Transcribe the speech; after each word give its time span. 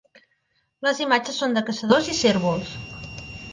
Les 0.87 1.01
imatges 1.05 1.37
són 1.43 1.53
de 1.59 1.63
caçadors 1.69 2.11
i 2.17 2.19
cérvols. 2.23 2.75